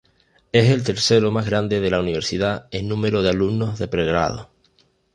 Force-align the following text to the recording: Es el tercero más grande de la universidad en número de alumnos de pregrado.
Es 0.51 0.71
el 0.71 0.81
tercero 0.83 1.29
más 1.29 1.45
grande 1.45 1.79
de 1.79 1.91
la 1.91 1.99
universidad 1.99 2.67
en 2.71 2.87
número 2.87 3.21
de 3.21 3.29
alumnos 3.29 3.77
de 3.77 3.87
pregrado. 3.87 4.49